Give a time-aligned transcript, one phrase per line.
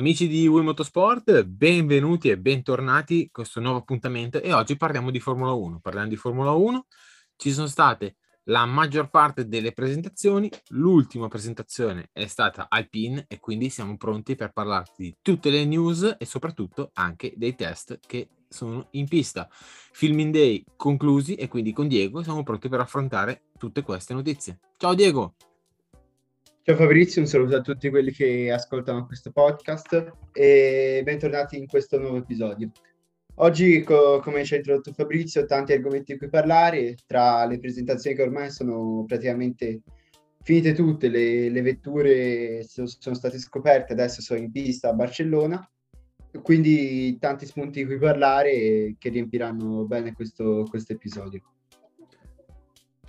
[0.00, 5.20] Amici di Wii Motorsport, benvenuti e bentornati a questo nuovo appuntamento e oggi parliamo di
[5.20, 5.78] Formula 1.
[5.78, 6.86] Parliamo di Formula 1,
[7.36, 13.68] ci sono state la maggior parte delle presentazioni, l'ultima presentazione è stata Alpine e quindi
[13.68, 18.88] siamo pronti per parlarti di tutte le news e soprattutto anche dei test che sono
[18.92, 19.50] in pista.
[19.50, 24.60] Filming Day conclusi e quindi con Diego siamo pronti per affrontare tutte queste notizie.
[24.78, 25.34] Ciao Diego!
[26.70, 31.98] Ciao Fabrizio, un saluto a tutti quelli che ascoltano questo podcast e bentornati in questo
[31.98, 32.70] nuovo episodio.
[33.34, 38.14] Oggi, co- come ci ha introdotto Fabrizio, tanti argomenti di cui parlare, tra le presentazioni
[38.14, 39.80] che ormai sono praticamente
[40.42, 45.68] finite tutte, le, le vetture so- sono state scoperte, adesso sono in pista a Barcellona,
[46.40, 51.42] quindi tanti spunti di cui parlare che riempiranno bene questo, questo episodio.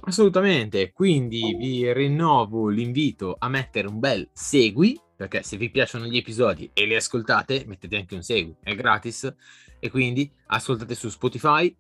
[0.04, 6.18] Assolutamente, quindi vi rinnovo l'invito a mettere un bel segui, perché se vi piacciono gli
[6.18, 9.32] episodi e li ascoltate, mettete anche un segui, è gratis,
[9.80, 11.74] e quindi ascoltate su Spotify,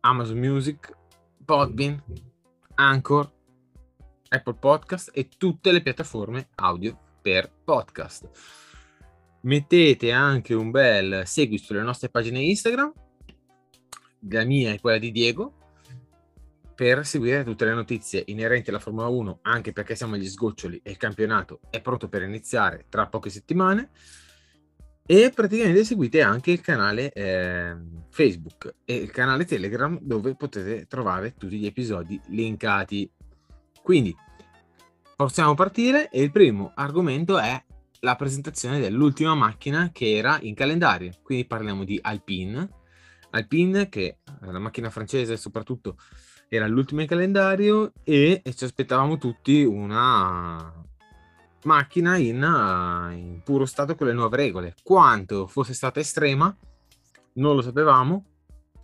[0.00, 0.90] Amazon Music,
[1.44, 2.02] Podbean,
[2.76, 3.30] Anchor,
[4.28, 8.30] Apple Podcast e tutte le piattaforme audio per podcast.
[9.42, 12.92] Mettete anche un bel segui sulle nostre pagine Instagram,
[14.30, 15.65] la mia e quella di Diego,
[16.76, 20.90] per seguire tutte le notizie inerenti alla Formula 1, anche perché siamo agli sgoccioli e
[20.90, 23.88] il campionato è pronto per iniziare tra poche settimane.
[25.06, 27.76] E praticamente seguite anche il canale eh,
[28.10, 33.10] Facebook e il canale Telegram dove potete trovare tutti gli episodi linkati.
[33.82, 34.14] Quindi
[35.16, 37.64] possiamo partire e il primo argomento è
[38.00, 41.12] la presentazione dell'ultima macchina che era in calendario.
[41.22, 42.68] Quindi parliamo di Alpine.
[43.30, 45.96] Alpine che è la macchina francese soprattutto
[46.48, 50.72] era l'ultimo in calendario e, e ci aspettavamo tutti una
[51.64, 52.36] macchina in,
[53.16, 54.74] in, puro stato con le nuove regole.
[54.82, 56.54] Quanto fosse stata estrema
[57.34, 58.24] non lo sapevamo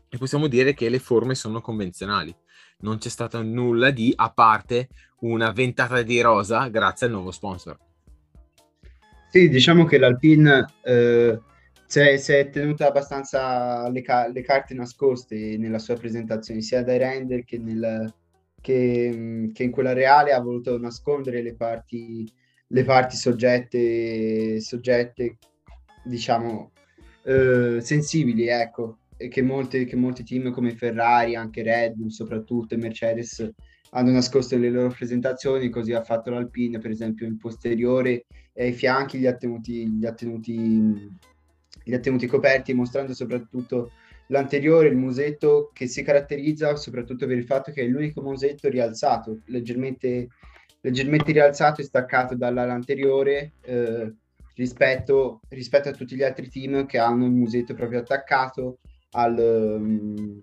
[0.09, 2.35] e possiamo dire che le forme sono convenzionali.
[2.81, 4.89] Non c'è stato nulla di a parte
[5.21, 7.79] una ventata di rosa grazie al nuovo sponsor.
[9.31, 11.41] Sì, diciamo che l'Alpine eh,
[11.93, 16.83] si è, si è tenuta abbastanza le, ca- le, carte nascoste nella sua presentazione, sia
[16.83, 18.11] dai render che, nel,
[18.63, 22.27] che, che, in quella reale ha voluto nascondere le parti,
[22.69, 25.37] le parti soggette, soggette
[26.03, 26.71] diciamo,
[27.25, 32.79] eh, sensibili, ecco, che, molte, che molti team come Ferrari, anche Red Bull soprattutto e
[32.79, 33.53] Mercedes
[33.91, 38.73] hanno nascosto nelle loro presentazioni, così ha fatto l'Alpine, per esempio, in posteriore e ai
[38.73, 41.31] fianchi li ha tenuti, li ha tenuti
[41.85, 43.93] li ha tenuti coperti, mostrando soprattutto
[44.27, 49.41] l'anteriore, il musetto che si caratterizza soprattutto per il fatto che è l'unico musetto rialzato,
[49.47, 50.29] leggermente,
[50.81, 54.13] leggermente rialzato e staccato dall'ala anteriore eh,
[54.55, 58.79] rispetto, rispetto, a tutti gli altri team che hanno il musetto proprio attaccato
[59.13, 60.41] al, um,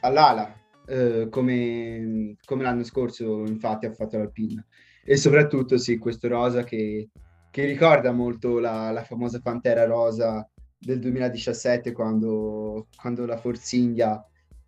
[0.00, 0.54] all'ala,
[0.86, 4.64] eh, come, come, l'anno scorso infatti ha fatto l'Alpina.
[5.04, 7.08] E soprattutto sì, questo rosa che,
[7.50, 10.46] che ricorda molto la, la famosa Pantera rosa
[10.80, 14.24] del 2017 quando, quando la Force India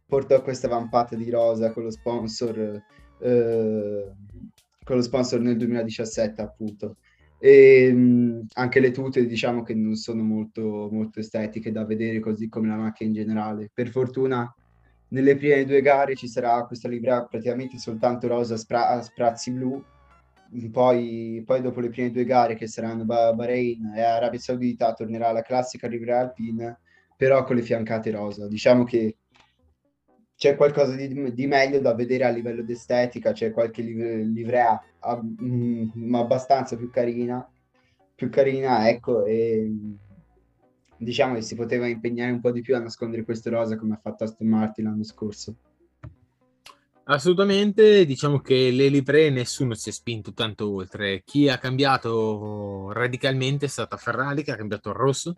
[0.06, 2.82] portò questa vampata di rosa con lo sponsor
[3.20, 4.12] eh,
[4.84, 6.96] con lo sponsor nel 2017 appunto.
[7.38, 12.48] E mh, anche le tute diciamo che non sono molto, molto estetiche da vedere così
[12.48, 13.70] come la macchina in generale.
[13.72, 14.52] Per fortuna
[15.08, 19.82] nelle prime due gare ci sarà questa livrea praticamente soltanto rosa spra- a sprazzi blu
[20.70, 25.42] poi, poi, dopo le prime due gare che saranno Bahrain e Arabia Saudita tornerà la
[25.42, 26.80] classica livrea alpine
[27.16, 28.48] però con le fiancate rosa.
[28.48, 29.16] Diciamo che
[30.34, 35.22] c'è qualcosa di, di meglio da vedere a livello di estetica c'è qualche livrea ab,
[35.40, 37.48] mm, abbastanza più carina
[38.12, 39.72] più carina ecco e
[40.96, 44.00] diciamo che si poteva impegnare un po' di più a nascondere questo rosa come ha
[44.02, 45.54] fatto Aston Martin l'anno scorso
[47.12, 51.22] Assolutamente, diciamo che le livree nessuno si è spinto tanto oltre.
[51.26, 55.36] Chi ha cambiato radicalmente è stata Ferrari, che ha cambiato il rosso,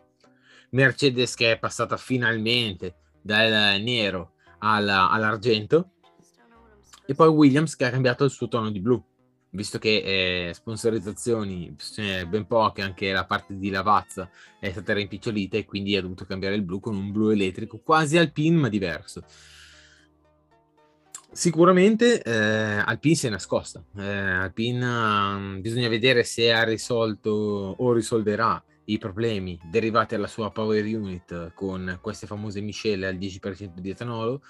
[0.71, 5.91] Mercedes che è passata finalmente dal nero alla- all'argento
[7.07, 9.03] e poi Williams che ha cambiato il suo tono di blu
[9.51, 14.31] visto che eh, sponsorizzazioni eh, ben poche, anche la parte di Lavazza
[14.61, 18.17] è stata rimpicciolita e quindi ha dovuto cambiare il blu con un blu elettrico quasi
[18.17, 19.25] alpin ma diverso.
[21.35, 23.83] Sicuramente eh, Alpine si è nascosta.
[23.97, 30.53] Eh, Alpine um, bisogna vedere se ha risolto o risolverà i problemi derivati dalla sua
[30.53, 34.43] power unit con queste famose miscele al 10% di etanolo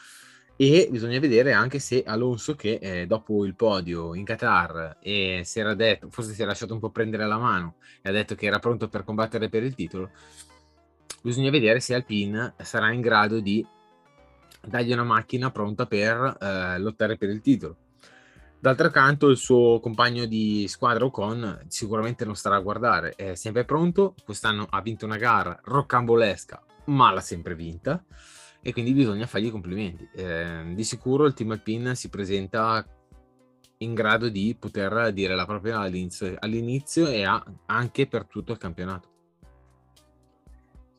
[0.56, 5.60] e bisogna vedere anche se Alonso che eh, dopo il podio in Qatar e si
[5.60, 8.44] era detto, forse si è lasciato un po' prendere la mano e ha detto che
[8.44, 10.10] era pronto per combattere per il titolo,
[11.22, 13.66] bisogna vedere se Alpine sarà in grado di
[14.66, 17.76] dargli una macchina pronta per eh, lottare per il titolo.
[18.64, 23.64] D'altro canto, il suo compagno di squadra Ocon sicuramente non starà a guardare, è sempre
[23.66, 24.14] pronto.
[24.24, 28.02] Quest'anno ha vinto una gara roccambolesca, ma l'ha sempre vinta.
[28.62, 30.08] E quindi bisogna fargli i complimenti.
[30.14, 32.86] Eh, di sicuro il team Alpine si presenta
[33.78, 37.22] in grado di poter dire la propria all'inizio, all'inizio e
[37.66, 39.13] anche per tutto il campionato.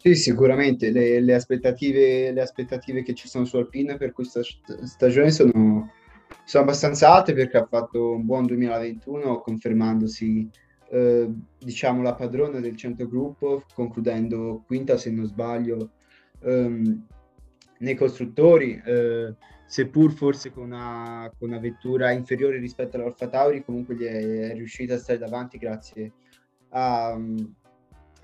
[0.06, 0.92] Sì, sicuramente.
[0.92, 4.42] Le, le, aspettative, le aspettative che ci sono su Alpine per questa
[4.84, 5.92] stagione sono,
[6.44, 10.48] sono abbastanza alte perché ha fatto un buon 2021 confermandosi
[10.92, 15.94] eh, diciamo la padrona del centrogruppo concludendo quinta se non sbaglio
[16.44, 17.08] ehm,
[17.80, 19.34] nei costruttori eh,
[19.66, 24.54] seppur forse con una, con una, vettura inferiore rispetto all'Alfa Tauri comunque gli è, è
[24.54, 26.13] riuscita a stare davanti grazie
[26.69, 27.19] a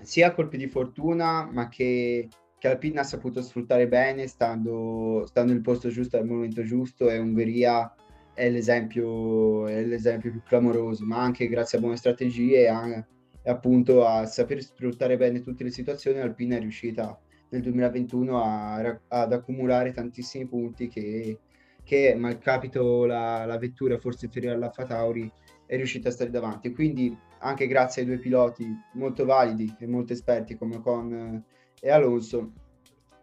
[0.02, 2.28] sia colpi di fortuna, ma che,
[2.58, 7.18] che Alpine ha saputo sfruttare bene, stando, stando nel posto giusto al momento giusto, e
[7.18, 7.92] Ungheria
[8.34, 13.04] è l'esempio, è l'esempio più clamoroso, ma anche grazie a buone strategie e,
[13.42, 17.18] e appunto a saper sfruttare bene tutte le situazioni, Alpine è riuscita
[17.50, 21.38] nel 2021 a, ad accumulare tantissimi punti che,
[21.84, 25.30] che malcapito la, la vettura forse inferiore all'Alfa Tauri
[25.66, 26.72] è riuscita a stare davanti.
[26.72, 31.44] Quindi anche grazie ai due piloti molto validi e molto esperti come Con
[31.84, 32.52] e Alonso,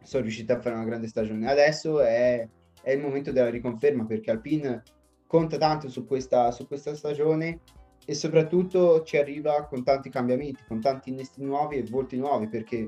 [0.03, 1.49] sono riusciti a fare una grande stagione.
[1.49, 2.47] Adesso è,
[2.81, 4.83] è il momento della riconferma perché Alpine
[5.25, 7.61] conta tanto su questa, su questa stagione
[8.05, 12.87] e soprattutto ci arriva con tanti cambiamenti, con tanti innesti nuovi e volti nuovi perché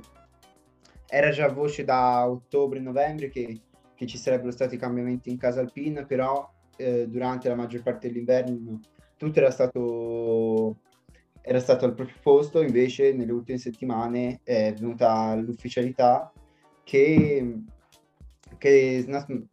[1.07, 3.61] era già voce da ottobre-novembre che,
[3.95, 8.79] che, ci sarebbero stati cambiamenti in casa Alpine, però eh, durante la maggior parte dell'inverno
[9.17, 10.77] tutto era stato
[11.41, 16.31] era stato al proprio posto, invece nelle ultime settimane è venuta l'ufficialità
[16.83, 17.55] che,
[18.57, 19.05] che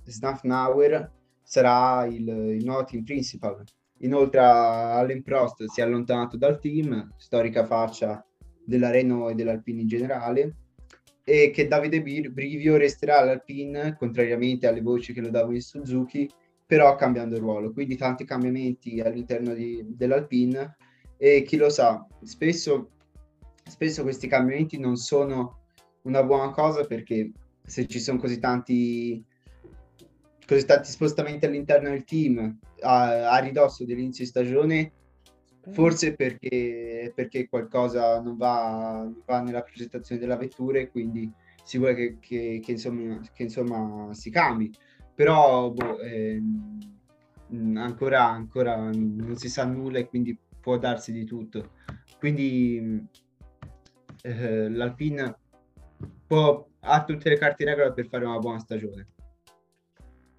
[0.04, 1.12] Snafnauer
[1.42, 3.64] sarà il, il, nuovo team principal.
[4.00, 8.24] Inoltre Allen Prost si è allontanato dal team, storica faccia
[8.64, 10.56] della Renault e dell'Alpine in generale,
[11.24, 16.30] e che Davide Brivio resterà all'Alpine, contrariamente alle voci che lo davano in Suzuki,
[16.66, 17.72] però cambiando ruolo.
[17.72, 20.76] Quindi tanti cambiamenti all'interno di, dell'Alpine
[21.18, 22.90] e chi lo sa, spesso,
[23.64, 25.64] spesso questi cambiamenti non sono
[26.02, 27.32] una buona cosa perché
[27.64, 29.22] se ci sono così tanti,
[30.46, 34.92] così tanti spostamenti all'interno del team a, a ridosso dell'inizio di stagione,
[35.72, 41.30] forse perché, perché qualcosa non va, non va, nella presentazione della vettura e quindi
[41.64, 44.72] si vuole che, che, che, insomma, che insomma, si cambi.
[45.14, 50.38] Però boh, ehm, ancora, ancora non si sa nulla e quindi
[50.68, 51.70] può darsi di tutto.
[52.18, 53.08] Quindi
[54.20, 55.34] eh, l'Alpine
[56.26, 59.06] può, ha tutte le carte in regola per fare una buona stagione.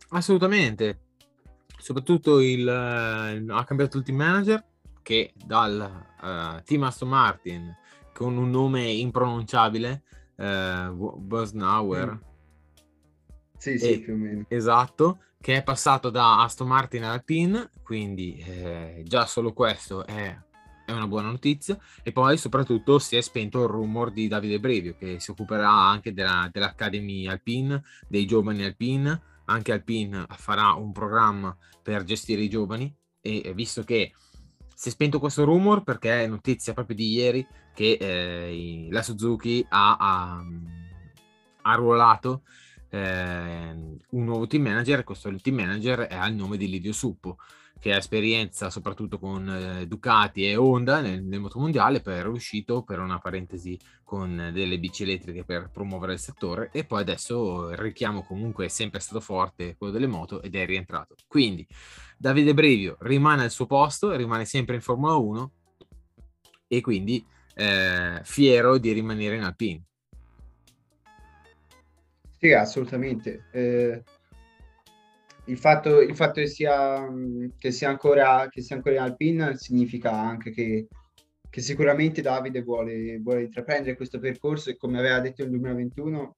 [0.10, 1.00] Assolutamente.
[1.80, 4.64] Soprattutto il, ha cambiato il team manager
[5.02, 7.76] che dal uh, team Aston Martin
[8.14, 10.04] con un nome impronunciabile,
[10.36, 12.14] uh, Bosnauer.
[12.14, 12.28] Mm.
[13.58, 14.46] Sì, sì, e, più o meno.
[14.48, 17.24] Esatto, che è passato da Aston Martin alla
[17.82, 20.38] quindi eh, già solo questo è,
[20.86, 21.78] è, una buona notizia.
[22.04, 26.14] E poi soprattutto si è spento il rumor di Davide Brevio, che si occuperà anche
[26.14, 29.22] della, dell'Academy Alpine, dei giovani Alpine.
[29.46, 34.14] Anche Alpine farà un programma per gestire i giovani e visto che
[34.76, 39.66] si è spento questo rumor perché è notizia proprio di ieri che eh, la Suzuki
[39.68, 40.42] ha, ha,
[41.64, 42.44] ha ruolato
[42.90, 43.72] eh,
[44.10, 47.38] un nuovo team manager, questo team manager è al nome di Livio Suppo,
[47.80, 52.84] che ha esperienza soprattutto con eh, Ducati e Honda nel, nel motomondiale, poi era uscito
[52.84, 57.78] per una parentesi con delle bici elettriche per promuovere il settore e poi adesso il
[57.78, 61.16] richiamo comunque è sempre stato forte quello delle moto ed è rientrato.
[61.28, 61.66] Quindi
[62.18, 65.52] Davide Brevio rimane al suo posto, rimane sempre in Formula 1
[66.68, 69.84] e quindi eh, fiero di rimanere in Alpine.
[72.40, 73.48] Sì, assolutamente.
[73.52, 74.02] Eh,
[75.46, 77.06] il, fatto, il fatto che sia,
[77.58, 80.88] che sia, ancora, che sia ancora in Alpine significa anche che,
[81.50, 86.36] che sicuramente Davide vuole, vuole, intraprendere questo percorso e come aveva detto nel 2021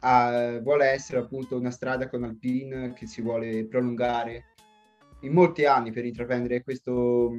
[0.00, 4.54] uh, vuole essere appunto una strada con Alpine che si vuole prolungare
[5.22, 7.32] in molti anni per intraprendere questo,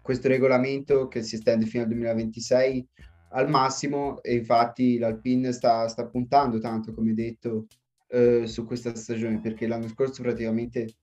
[0.00, 2.88] questo regolamento che si estende fino al 2026
[3.32, 7.66] al massimo e infatti l'Alpine sta, sta puntando tanto, come detto,
[8.08, 10.94] eh, su questa stagione perché l'anno scorso praticamente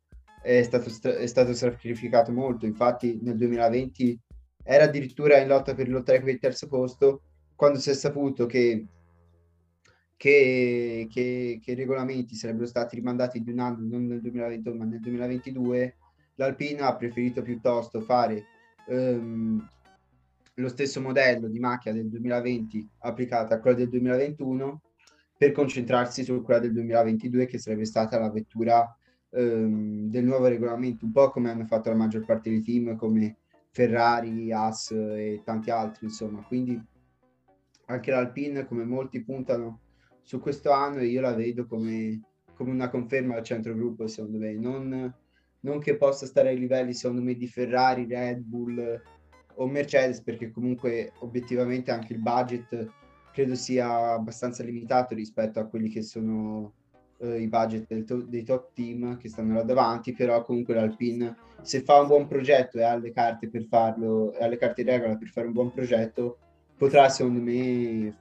[0.42, 4.20] è stato, è stato sacrificato molto, infatti nel 2020
[4.64, 7.22] era addirittura in lotta per lottare per il terzo posto
[7.56, 8.86] quando si è saputo che
[10.16, 14.84] che, che, che, i regolamenti sarebbero stati rimandati di un anno, non nel 2021 ma
[14.84, 15.96] nel 2022,
[16.36, 18.44] l'Alpina ha preferito piuttosto fare
[18.88, 19.66] um,
[20.60, 24.82] lo stesso modello di macchina del 2020 applicata a quella del 2021
[25.38, 28.94] per concentrarsi su quella del 2022 che sarebbe stata la vettura
[29.30, 33.38] um, del nuovo regolamento, un po' come hanno fatto la maggior parte dei team come
[33.72, 36.42] Ferrari, Haas e tanti altri, insomma.
[36.44, 36.82] Quindi
[37.86, 39.80] anche l'Alpine, come molti puntano
[40.22, 42.22] su questo anno io la vedo come,
[42.54, 44.54] come una conferma al centrogruppo, secondo me.
[44.56, 45.14] Non,
[45.62, 49.02] non, che possa stare ai livelli, secondo me, di Ferrari, Red Bull
[49.60, 52.92] o Mercedes, perché comunque obiettivamente anche il budget
[53.32, 56.74] credo sia abbastanza limitato rispetto a quelli che sono
[57.20, 61.82] eh, i budget to- dei top team che stanno là davanti, però comunque l'Alpine se
[61.82, 65.18] fa un buon progetto e ha le carte per farlo, ha le carte in regola
[65.18, 66.38] per fare un buon progetto,
[66.78, 68.16] potrà secondo me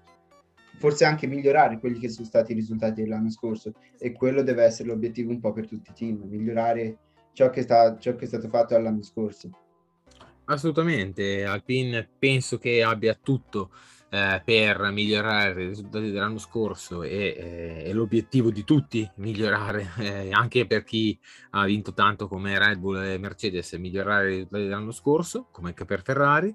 [0.77, 4.89] forse anche migliorare quelli che sono stati i risultati dell'anno scorso e quello deve essere
[4.89, 6.99] l'obiettivo un po' per tutti i team, migliorare
[7.33, 9.51] ciò che, sta, ciò che è stato fatto l'anno scorso.
[10.51, 13.71] Assolutamente, Alpine penso che abbia tutto
[14.09, 20.67] eh, per migliorare i risultati dell'anno scorso e, eh, l'obiettivo di tutti migliorare, eh, anche
[20.67, 21.19] per chi
[21.51, 25.85] ha vinto tanto come Red Bull e Mercedes, migliorare i risultati dell'anno scorso, come anche
[25.85, 26.55] per Ferrari,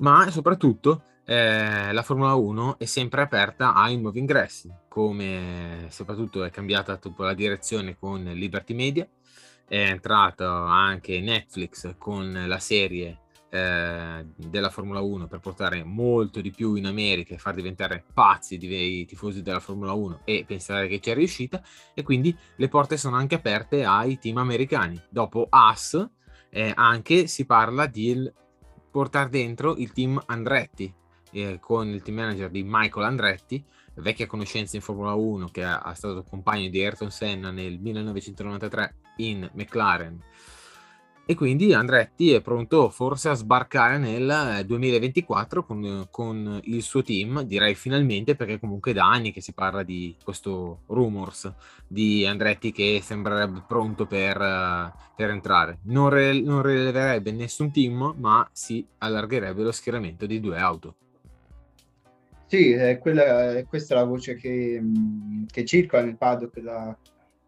[0.00, 6.50] ma soprattutto eh, la Formula 1 è sempre aperta ai nuovi ingressi, come soprattutto è
[6.50, 9.08] cambiata la direzione con Liberty Media,
[9.66, 13.20] è entrato anche Netflix con la serie
[13.54, 18.58] eh, della Formula 1 per portare molto di più in America e far diventare pazzi
[18.60, 21.62] i tifosi della Formula 1 e pensare che c'è riuscita
[21.94, 25.00] e quindi le porte sono anche aperte ai team americani.
[25.08, 26.08] Dopo AS
[26.50, 28.30] eh, anche si parla di
[28.90, 30.92] portare dentro il team Andretti
[31.34, 33.64] eh, con il team manager di Michael Andretti,
[33.96, 39.48] vecchia conoscenza in Formula 1 che è, stato compagno di Ayrton Senna nel 1993 in
[39.54, 40.22] McLaren.
[41.26, 47.02] E quindi Andretti è pronto forse a sbarcare nel 2024 eh, con, con, il suo
[47.02, 51.50] team, direi finalmente, perché comunque da anni che si parla di questo rumors
[51.86, 55.78] di Andretti che sembrerebbe pronto per, eh, per entrare.
[55.84, 60.96] Non, re, non rileverebbe nessun team, ma si allargherebbe lo schieramento di due auto.
[62.54, 64.80] Sì, è quella, è questa la voce che,
[65.50, 66.96] che circola nel paddock da,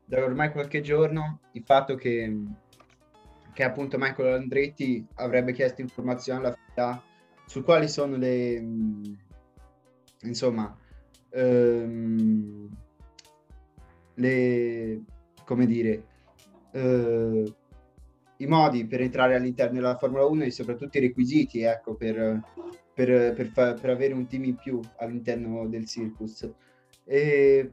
[0.04, 2.36] da, ormai qualche giorno, il fatto che,
[3.52, 7.00] che appunto Michael Andretti avrebbe chiesto informazioni alla FIA
[7.46, 8.60] su quali sono le,
[10.22, 10.76] insomma,
[11.30, 12.68] ehm,
[14.14, 15.02] le,
[15.44, 16.04] come dire,
[16.72, 17.54] eh,
[18.38, 22.42] i modi per entrare all'interno della Formula 1 e soprattutto i requisiti, ecco, per
[22.96, 26.50] per, per, fa, per, avere un team in più all'interno del circus.
[27.04, 27.70] E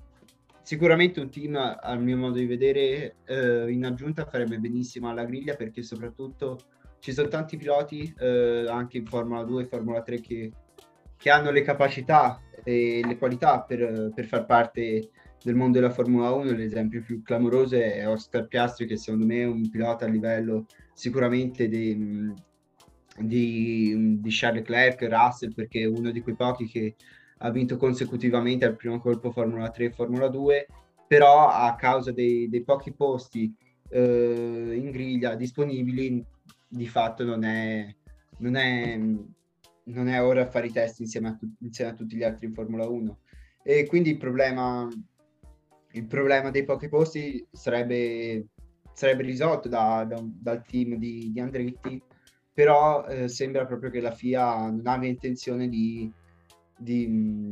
[0.62, 5.56] sicuramente un team, al mio modo di vedere, eh, in aggiunta farebbe benissimo alla griglia
[5.56, 6.60] perché soprattutto
[7.00, 10.52] ci sono tanti piloti, eh, anche in Formula 2 e Formula 3, che,
[11.16, 15.10] che, hanno le capacità e le qualità per, per far parte
[15.42, 16.52] del mondo della Formula 1.
[16.52, 21.70] L'esempio più clamoroso è Oscar Piastri, che secondo me è un pilota a livello sicuramente
[21.70, 21.96] dei
[23.20, 26.96] di, di Charles Leclerc, Russell, perché è uno di quei pochi che
[27.40, 30.68] ha vinto consecutivamente al primo colpo Formula 3 e Formula 2,
[31.08, 33.54] però a causa dei, dei pochi posti
[33.90, 36.24] eh, in griglia disponibili,
[36.68, 37.94] di fatto non è,
[38.38, 42.24] non è, non è ora a fare i test insieme a, insieme a tutti gli
[42.24, 43.20] altri in Formula 1.
[43.62, 44.88] E quindi il problema,
[45.92, 48.48] il problema dei pochi posti sarebbe,
[48.94, 52.02] sarebbe risolto da, da, dal team di, di Andretti
[52.54, 56.12] però eh, sembra proprio che la FIA non abbia intenzione di,
[56.78, 57.52] di,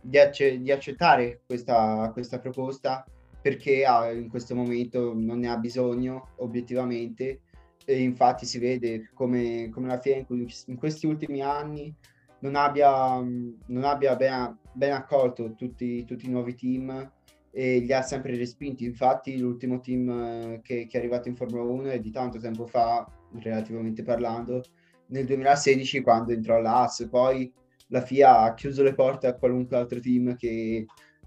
[0.00, 3.04] di, acce- di accettare questa, questa, proposta
[3.40, 7.40] perché ha, in questo momento non ne ha bisogno obiettivamente
[7.84, 11.92] e infatti si vede come, come la FIA in, in, questi ultimi anni
[12.40, 17.12] non abbia, non abbia ben, ben accolto tutti, tutti, i nuovi team
[17.50, 18.84] e li ha sempre respinti.
[18.84, 22.66] Infatti, l'ultimo team eh, che, che, è arrivato in Formula 1 è di tanto tempo
[22.66, 24.62] fa, relativamente parlando,
[25.06, 27.06] nel 2016 quando entrò l'AS.
[27.10, 27.52] Poi
[27.88, 30.86] la FIA ha chiuso le porte a qualunque altro team che,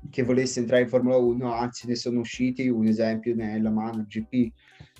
[0.10, 3.72] che volesse entrare in Formula 1, anzi ne sono usciti, un esempio ne è la
[3.72, 4.51] Man GP.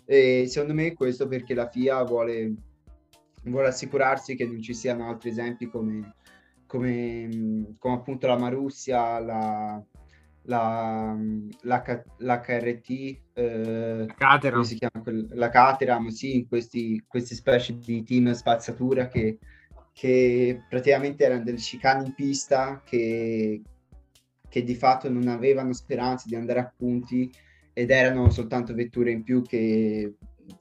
[0.06, 2.54] E secondo me questo perché la FIA vuole,
[3.44, 6.16] vuole assicurarsi che non ci siano altri esempi come,
[6.66, 9.84] come, come appunto la Marussia, la,
[10.52, 11.18] la,
[11.62, 12.90] la, l'HRT,
[13.34, 14.62] eh, Caterham.
[14.64, 15.04] si chiama?
[15.30, 19.40] la Caterham, sì, questi, queste specie di team spazzatura che,
[19.94, 23.62] che praticamente erano delle chicane in pista che,
[24.50, 27.32] che di fatto non avevano speranze di andare a punti
[27.74, 30.16] ed erano soltanto vetture in più che,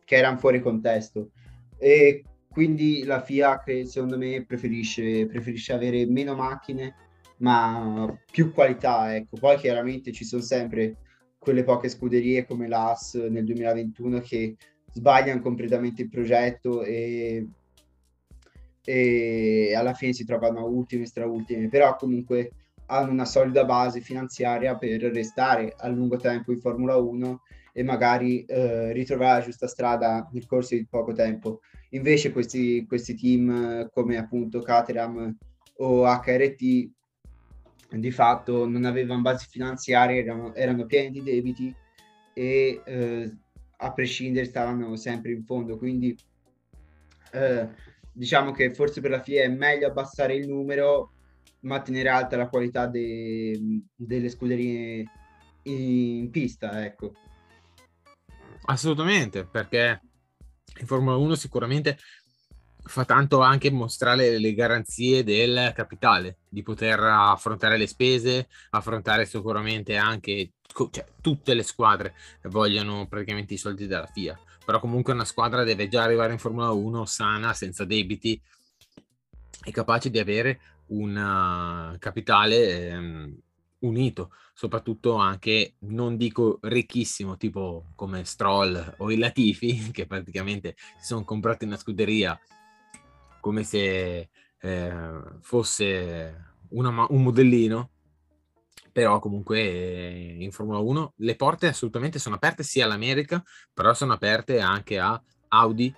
[0.04, 1.32] che erano fuori contesto.
[1.76, 6.94] E quindi la FIA, secondo me, preferisce, preferisce avere meno macchine
[7.40, 9.36] ma più qualità, ecco.
[9.38, 10.96] Poi chiaramente ci sono sempre
[11.38, 14.56] quelle poche scuderie come l'AS nel 2021 che
[14.92, 17.46] sbagliano completamente il progetto e,
[18.84, 22.52] e alla fine si trovano ultime, straultime, però comunque
[22.86, 27.42] hanno una solida base finanziaria per restare a lungo tempo in Formula 1
[27.72, 31.60] e magari eh, ritrovare la giusta strada nel corso di poco tempo.
[31.90, 35.36] Invece questi, questi team come appunto Caterham
[35.76, 36.90] o HRT
[37.90, 41.74] di fatto non avevano basi finanziarie, erano, erano pieni di debiti
[42.32, 43.36] e eh,
[43.78, 45.76] a prescindere stavano sempre in fondo.
[45.76, 46.16] Quindi
[47.32, 47.68] eh,
[48.12, 51.12] diciamo che forse per la FIA è meglio abbassare il numero
[51.60, 55.04] ma tenere alta la qualità de- delle scuderie
[55.64, 57.12] in pista, ecco.
[58.62, 60.00] Assolutamente, perché
[60.78, 61.98] in Formula 1 sicuramente
[62.90, 69.96] fa tanto anche mostrare le garanzie del capitale, di poter affrontare le spese, affrontare sicuramente
[69.96, 70.50] anche
[70.90, 72.14] cioè, tutte le squadre
[72.44, 76.70] vogliono praticamente i soldi della FIA, però comunque una squadra deve già arrivare in Formula
[76.70, 78.40] 1 sana, senza debiti
[79.64, 83.38] e capace di avere un uh, capitale ehm,
[83.80, 91.06] unito, soprattutto anche, non dico ricchissimo, tipo come Stroll o i Latifi, che praticamente si
[91.06, 92.38] sono comprati una scuderia
[93.40, 94.28] come se
[94.60, 97.90] eh, fosse una, un modellino,
[98.92, 104.12] però comunque eh, in Formula 1 le porte assolutamente sono aperte sia all'America, però sono
[104.12, 105.94] aperte anche a Audi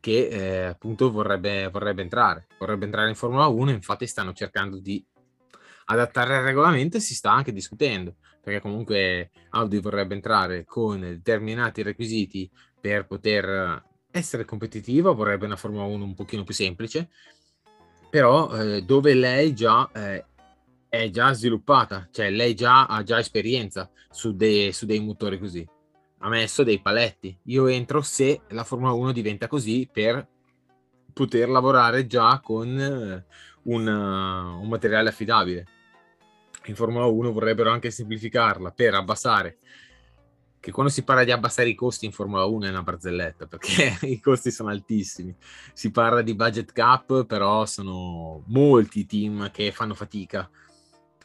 [0.00, 5.04] che eh, appunto vorrebbe, vorrebbe entrare, vorrebbe entrare in Formula 1, infatti stanno cercando di
[5.86, 11.82] adattare il regolamento e si sta anche discutendo, perché comunque Audi vorrebbe entrare con determinati
[11.82, 13.82] requisiti per poter
[14.16, 17.08] essere competitiva, vorrebbe una Formula 1 un pochino più semplice,
[18.10, 20.24] però eh, dove lei già eh,
[20.88, 25.66] è già sviluppata, cioè lei già ha già esperienza su, de- su dei motori così,
[26.18, 27.38] ha messo dei paletti.
[27.44, 30.26] Io entro se la Formula 1 diventa così per
[31.12, 33.24] poter lavorare già con eh,
[33.64, 35.66] un, uh, un materiale affidabile.
[36.66, 39.58] In Formula 1 vorrebbero anche semplificarla per abbassare
[40.66, 43.98] che quando si parla di abbassare i costi in Formula 1 è una barzelletta perché
[44.10, 45.32] i costi sono altissimi.
[45.72, 50.50] Si parla di budget cap, però sono molti team che fanno fatica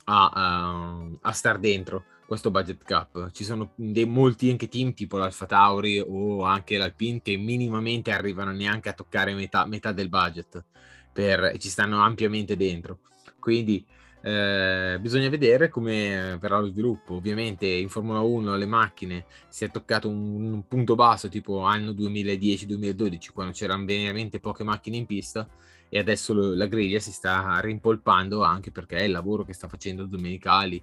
[0.04, 3.32] a, a, a star dentro questo budget cap.
[3.32, 8.52] Ci sono dei, molti anche team tipo l'Alfa Tauri o anche l'Alpine che minimamente arrivano
[8.52, 10.64] neanche a toccare metà, metà del budget
[11.12, 13.00] per, ci stanno ampiamente dentro.
[13.40, 13.84] Quindi
[14.24, 17.16] eh, bisogna vedere come verrà lo sviluppo.
[17.16, 21.92] Ovviamente in Formula 1 le macchine si è toccato un, un punto basso tipo anno
[21.92, 25.48] 2010-2012 quando c'erano veramente poche macchine in pista
[25.90, 30.06] e adesso lo, la griglia si sta rimpolpando anche perché il lavoro che sta facendo
[30.06, 30.82] Domenicali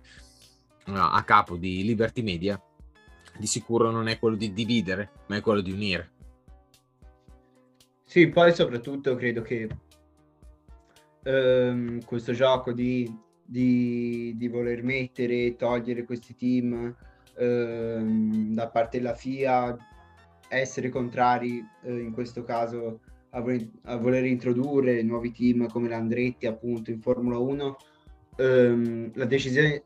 [0.87, 2.61] uh, a capo di Liberty Media
[3.39, 6.11] di sicuro non è quello di dividere ma è quello di unire.
[8.05, 9.69] Sì, poi soprattutto credo che
[11.23, 16.95] ehm, questo gioco di di, di voler mettere e togliere questi team
[17.39, 19.75] ehm, da parte della FIA,
[20.49, 26.47] essere contrari eh, in questo caso a voler, a voler, introdurre nuovi team come l'Andretti
[26.47, 27.77] appunto in Formula 1,
[28.37, 29.85] ehm, la decisione,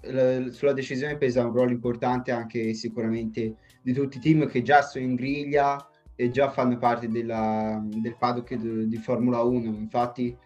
[0.00, 4.82] la, sulla decisione pesa un ruolo importante anche sicuramente di tutti i team che già
[4.82, 9.66] sono in griglia e già fanno parte della, del paddock di, di Formula 1.
[9.76, 10.36] Infatti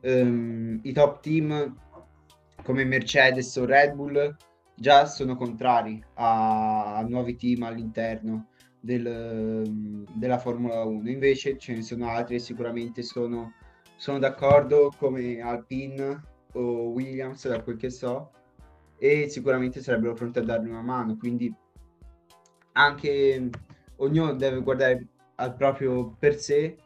[0.00, 1.76] ehm, i top team
[2.62, 4.36] come Mercedes o Red Bull
[4.74, 8.48] già sono contrari a, a nuovi team all'interno
[8.80, 11.08] del, della Formula 1.
[11.10, 13.52] Invece ce ne sono altri e sicuramente sono
[13.98, 18.30] sono d'accordo come Alpine o Williams, da quel che so,
[18.96, 21.16] e sicuramente sarebbero pronti a dargli una mano.
[21.16, 21.52] Quindi
[22.72, 23.50] anche
[23.96, 26.78] ognuno deve guardare al proprio per sé,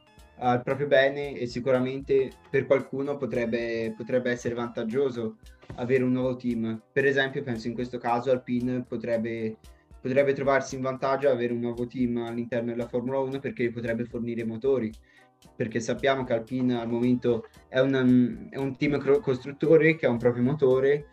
[0.43, 5.39] al proprio bene e sicuramente per qualcuno potrebbe, potrebbe essere vantaggioso
[5.77, 6.83] avere un nuovo team.
[6.93, 9.59] Per esempio, penso in questo caso Alpine potrebbe,
[10.01, 14.45] potrebbe trovarsi in vantaggio avere un nuovo team all'interno della Formula 1 perché potrebbe fornire
[14.45, 14.93] motori.
[15.57, 20.19] Perché sappiamo che Alpine al momento è, una, è un team costruttore che ha un
[20.19, 21.07] proprio motore,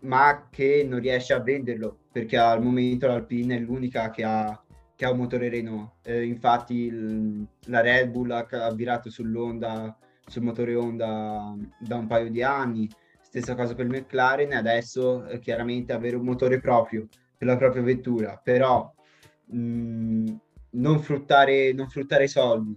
[0.00, 4.64] ma che non riesce a venderlo perché al momento l'Alpine è l'unica che ha,
[5.00, 5.92] che ha un motore Renault.
[6.02, 12.30] Eh, infatti il, la Red Bull ha, virato sull'Honda, sul motore Honda da un paio
[12.30, 12.86] di anni.
[13.22, 18.38] Stessa cosa per McLaren, adesso eh, chiaramente avere un motore proprio per la propria vettura,
[18.44, 18.92] però
[19.46, 20.26] mh, mm,
[20.72, 22.76] non, fruttare, non fruttare soldi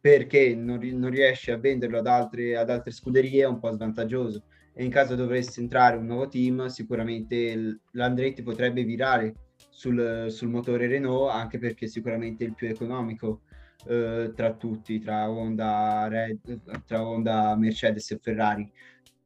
[0.00, 4.44] perché non, non riesce a venderlo ad altre, ad altre scuderie è un po' svantaggioso.
[4.72, 9.34] E in caso dovesse entrare un nuovo team sicuramente l'Andretti potrebbe virare
[9.78, 13.42] sul, sul, motore Renault anche perché sicuramente il più economico
[13.86, 18.68] eh, tra tutti tra Honda, Red, tra Honda, Mercedes e Ferrari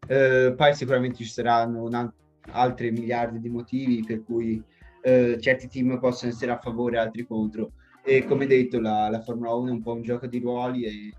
[0.06, 2.12] eh, poi sicuramente ci saranno una,
[2.50, 4.62] altri miliardi di motivi per cui
[5.00, 7.72] eh, certi team possono essere a favore altri contro.
[8.04, 11.14] E come detto, la, la, Formula 1 è un po' un gioco di ruoli e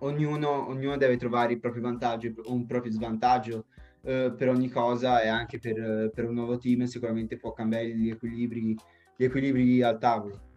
[0.00, 3.66] ognuno, ognuno deve trovare il proprio vantaggio o un proprio svantaggio
[4.04, 8.10] eh, per ogni cosa e anche per, per, un nuovo team sicuramente può cambiare gli
[8.10, 8.76] equilibri,
[9.16, 10.52] gli equilibri al tavolo.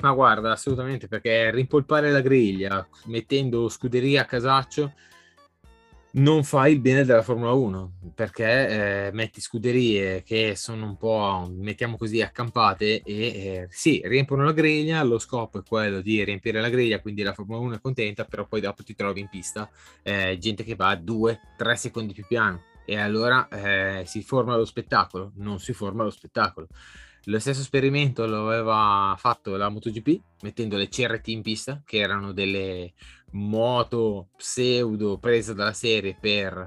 [0.00, 4.92] Ma guarda, assolutamente, perché rimpolpare la griglia mettendo scuderia a casaccio
[6.16, 11.50] non fai il bene della Formula 1 perché eh, metti scuderie che sono un po',
[11.54, 16.60] mettiamo così, accampate e eh, sì, riempiono la griglia, lo scopo è quello di riempire
[16.60, 19.68] la griglia, quindi la Formula 1 è contenta, però poi dopo ti trovi in pista
[20.02, 25.32] eh, gente che va 2-3 secondi più piano e allora eh, si forma lo spettacolo,
[25.36, 26.68] non si forma lo spettacolo.
[27.28, 32.32] Lo stesso esperimento lo aveva fatto la MotoGP mettendo le CRT in pista, che erano
[32.32, 32.92] delle
[33.32, 36.66] moto pseudo presa dalla serie per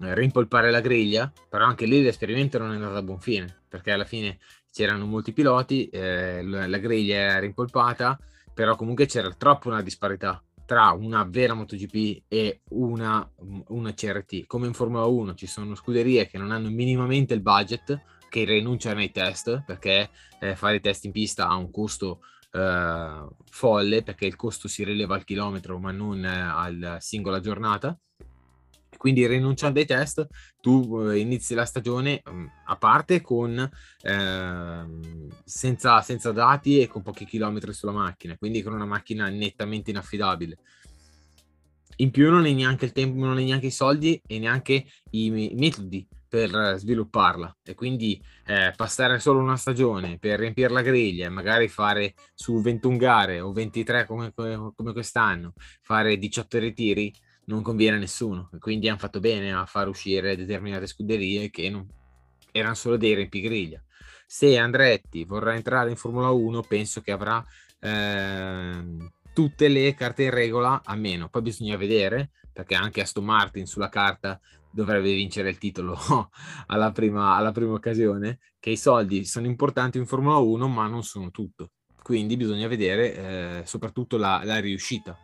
[0.00, 3.92] eh, rimpolpare la griglia, però anche lì l'esperimento non è andato a buon fine, perché
[3.92, 4.38] alla fine
[4.72, 8.18] c'erano molti piloti, eh, la griglia era rimpolpata,
[8.54, 13.28] però comunque c'era troppo una disparità tra una vera MotoGP e una,
[13.68, 14.46] una CRT.
[14.46, 19.00] Come in Formula 1 ci sono scuderie che non hanno minimamente il budget, che rinunciano
[19.00, 20.08] ai test, perché
[20.40, 22.20] eh, fare i test in pista ha un costo
[22.52, 27.98] eh, folle perché il costo si rileva al chilometro ma non eh, alla singola giornata.
[28.96, 30.24] Quindi rinunciando ai test,
[30.60, 33.58] tu eh, inizi la stagione mm, a parte con
[34.02, 34.86] eh,
[35.44, 40.58] senza, senza dati e con pochi chilometri sulla macchina, quindi con una macchina nettamente inaffidabile.
[41.96, 45.30] In più non hai neanche il tempo, non hai neanche i soldi e neanche i
[45.54, 47.58] metodi per svilupparla.
[47.62, 52.58] E quindi eh, passare solo una stagione per riempire la griglia e magari fare su
[52.62, 57.12] 21 gare o 23 come, come quest'anno fare 18 ritiri
[57.44, 58.48] non conviene a nessuno.
[58.54, 61.86] E quindi hanno fatto bene a far uscire determinate scuderie che non,
[62.50, 63.82] erano solo dei riempigriglia
[64.26, 67.44] se Andretti vorrà entrare in Formula 1 penso che avrà
[67.78, 73.66] eh, tutte le carte in regola a meno poi bisogna vedere perché anche Aston Martin
[73.66, 74.40] sulla carta
[74.72, 75.96] dovrebbe vincere il titolo
[76.66, 81.02] alla prima, alla prima occasione, che i soldi sono importanti in Formula 1, ma non
[81.02, 81.70] sono tutto.
[82.02, 85.16] Quindi bisogna vedere eh, soprattutto la, la, riuscita.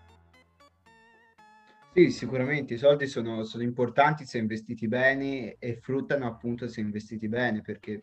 [1.93, 7.27] Sì, sicuramente i soldi sono, sono, importanti se investiti bene e fruttano appunto se investiti
[7.27, 8.03] bene, perché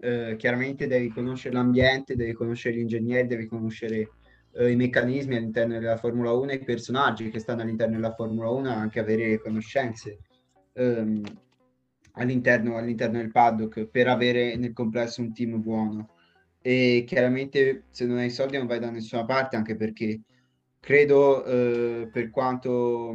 [0.00, 4.10] eh, chiaramente devi conoscere l'ambiente, devi conoscere gli ingegneri, devi conoscere
[4.56, 8.48] eh, i meccanismi all'interno della Formula 1 e i personaggi che stanno all'interno della Formula
[8.48, 10.18] 1 anche avere conoscenze
[10.72, 11.22] ehm,
[12.12, 16.10] all'interno, all'interno del paddock per avere nel complesso un team buono.
[16.62, 20.20] E chiaramente se non hai soldi non vai da nessuna parte, anche perché
[20.80, 23.14] credo eh, per quanto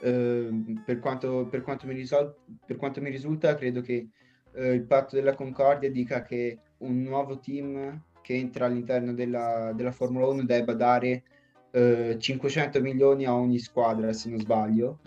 [0.00, 4.08] eh, per, quanto, per, quanto mi risol- per quanto mi risulta, credo che
[4.52, 9.90] eh, il patto della Concordia dica che un nuovo team che entra all'interno della, della
[9.90, 11.22] Formula 1 debba dare
[11.70, 14.98] eh, 500 milioni a ogni squadra, se non sbaglio,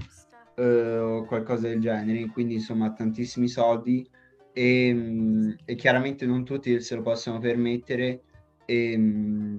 [0.55, 4.09] eh, o qualcosa del genere, quindi insomma tantissimi soldi
[4.51, 8.23] e, mm, e chiaramente non tutti se lo possono permettere,
[8.65, 9.57] e, mm,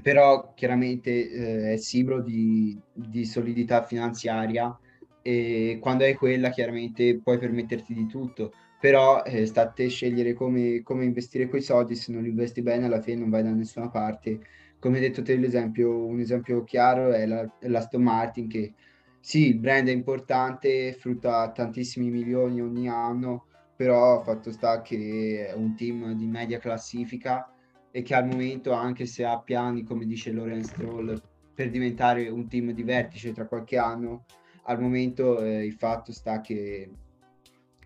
[0.00, 4.74] però chiaramente eh, è simbolo di, di solidità finanziaria
[5.20, 10.34] e quando hai quella chiaramente puoi permetterti di tutto però eh, sta a te scegliere
[10.34, 13.50] come, come investire quei soldi, se non li investi bene alla fine non vai da
[13.50, 14.40] nessuna parte,
[14.78, 18.74] come detto te un esempio chiaro è la, l'Aston Martin che
[19.20, 25.52] sì, il brand è importante, frutta tantissimi milioni ogni anno, però fatto sta che è
[25.54, 27.52] un team di media classifica
[27.90, 31.20] e che al momento, anche se ha piani, come dice Lorenz Stroll,
[31.54, 34.24] per diventare un team di vertice tra qualche anno,
[34.64, 36.90] al momento eh, il fatto sta che,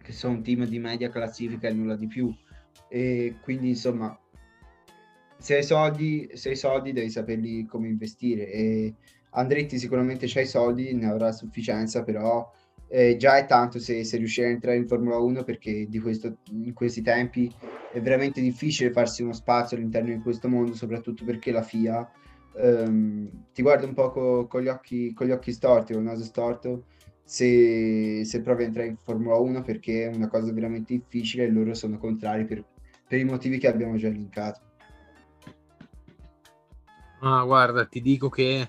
[0.03, 2.35] che sono un team di media classifica e nulla di più.
[2.89, 4.19] E quindi, insomma,
[5.39, 8.51] se hai soldi, se hai soldi devi saperli come investire.
[8.51, 8.95] E
[9.31, 12.51] Andretti sicuramente c'ha i soldi, ne avrà sufficienza, però
[12.89, 16.75] eh, già è tanto se, se riuscire a entrare in Formula 1 perché questo, in
[16.75, 17.51] questi tempi
[17.91, 22.11] è veramente difficile farsi uno spazio all'interno di questo mondo, soprattutto perché la FIA
[22.55, 26.09] ehm, ti guarda un po' co, con, gli occhi, con gli occhi storti, con il
[26.09, 26.85] naso storto,
[27.33, 31.51] se, se provi a entrare in Formula 1 perché è una cosa veramente difficile e
[31.51, 32.63] loro sono contrari per,
[33.09, 34.61] per i motivi che abbiamo già linkato.
[37.21, 38.69] Ah, guarda, ti dico che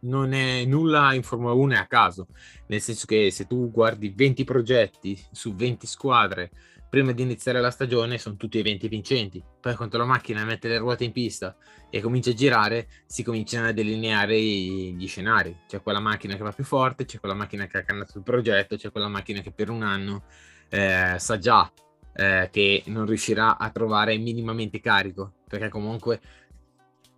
[0.00, 2.26] non è nulla in Formula 1 a caso,
[2.66, 6.50] nel senso che se tu guardi 20 progetti su 20 squadre
[6.88, 9.42] prima di iniziare la stagione sono tutti eventi vincenti.
[9.60, 11.56] Poi quando la macchina mette le ruote in pista
[11.90, 15.56] e comincia a girare, si cominciano a delineare gli scenari.
[15.66, 18.76] C'è quella macchina che va più forte, c'è quella macchina che ha cannato il progetto,
[18.76, 20.24] c'è quella macchina che per un anno
[20.70, 21.70] eh, sa già
[22.14, 26.20] eh, che non riuscirà a trovare minimamente carico, perché comunque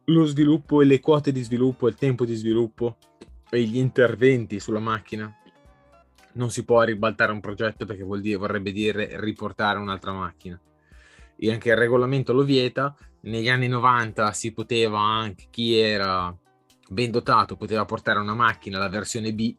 [0.06, 2.96] lo sviluppo e le quote di sviluppo, il tempo di sviluppo
[3.48, 5.34] e gli interventi sulla macchina
[6.34, 10.60] non si può ribaltare un progetto perché dire, vorrebbe dire riportare un'altra macchina.
[11.36, 12.94] E anche il regolamento lo vieta.
[13.22, 16.34] Negli anni 90 si poteva anche chi era
[16.88, 19.54] ben dotato poteva portare una macchina, la versione B,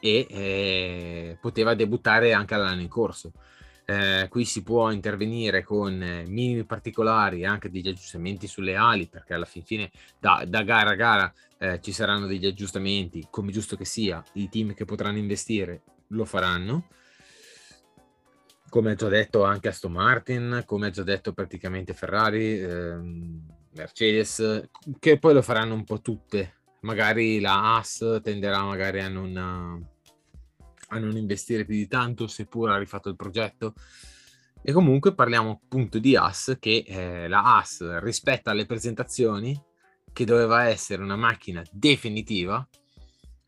[0.00, 3.32] e eh, poteva debuttare anche all'anno in corso.
[3.92, 9.34] Eh, qui si può intervenire con eh, minimi particolari anche degli aggiustamenti sulle ali perché
[9.34, 13.76] alla fin fine da, da gara a gara eh, ci saranno degli aggiustamenti come giusto
[13.76, 16.88] che sia i team che potranno investire lo faranno.
[18.70, 24.70] Come ha già detto anche Aston Martin come ha già detto praticamente Ferrari ehm, Mercedes
[24.98, 26.60] che poi lo faranno un po' tutte.
[26.80, 29.90] Magari la Haas tenderà magari a non
[30.92, 33.74] a non investire più di tanto, seppur ha rifatto il progetto.
[34.62, 39.60] E comunque parliamo appunto di AS, che eh, la AS rispetto alle presentazioni,
[40.12, 42.66] che doveva essere una macchina definitiva,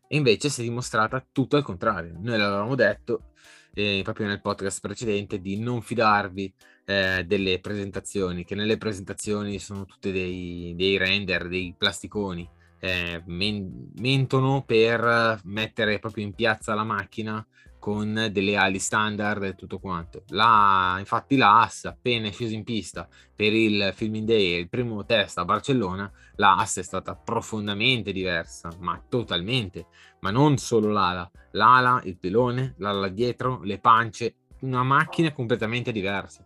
[0.07, 2.15] e invece si è dimostrata tutto al contrario.
[2.19, 3.31] Noi l'avevamo detto
[3.73, 6.53] eh, proprio nel podcast precedente di non fidarvi
[6.85, 13.91] eh, delle presentazioni, che nelle presentazioni sono tutte dei, dei render, dei plasticoni eh, men-
[13.97, 17.45] mentono per mettere proprio in piazza la macchina
[17.85, 20.23] con delle ali standard e tutto quanto.
[20.29, 25.05] La, infatti la AS appena è scesa in pista per il Filming Day, il primo
[25.05, 29.85] test a Barcellona, la AS è stata profondamente diversa, ma totalmente,
[30.21, 36.43] ma non solo l'ala, l'ala, il pilone, l'ala dietro, le pance, una macchina completamente diversa.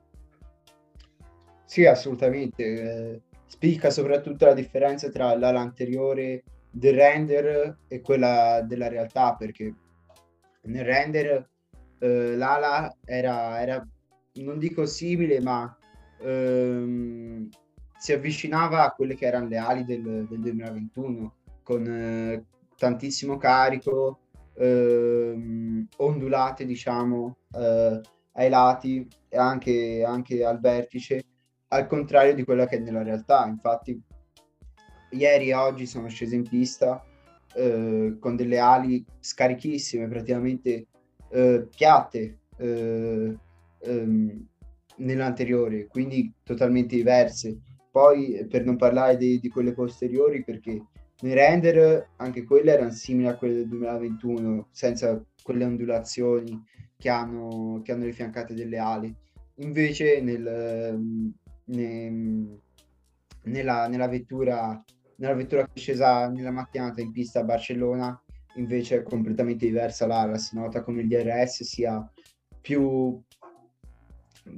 [1.63, 3.21] Sì, assolutamente.
[3.49, 9.73] Spicca soprattutto la differenza tra l'ala anteriore del render e quella della realtà, perché
[10.65, 11.49] nel render
[11.97, 13.87] eh, l'ala era, era,
[14.33, 15.75] non dico simile, ma
[16.21, 17.49] ehm,
[17.97, 21.33] si avvicinava a quelle che erano le ali del, del 2021,
[21.63, 22.45] con eh,
[22.77, 24.19] tantissimo carico,
[24.57, 27.99] ehm, ondulate, diciamo, eh,
[28.33, 31.23] ai lati e anche, anche al vertice
[31.69, 33.45] al contrario di quella che è nella realtà.
[33.47, 33.99] Infatti,
[35.11, 37.03] ieri e oggi sono sceso in pista
[37.53, 40.87] eh, con delle ali scarichissime, praticamente
[41.31, 43.37] eh, piatte eh,
[43.79, 44.47] ehm,
[44.97, 47.59] nell'anteriore, quindi totalmente diverse.
[47.91, 50.85] Poi, per non parlare di, di quelle posteriori, perché
[51.21, 56.63] nei render anche quelle erano simili a quelle del 2021, senza quelle ondulazioni
[56.97, 59.13] che hanno, che hanno le fiancate delle ali.
[59.55, 61.33] Invece nel, ne,
[61.69, 64.81] nella, nella, vettura,
[65.17, 68.23] nella vettura che è scesa nella mattinata in pista a Barcellona
[68.55, 72.11] invece è completamente diversa l'ala, si nota come il DRS sia
[72.59, 73.21] più,